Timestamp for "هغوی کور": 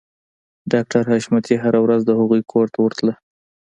2.19-2.65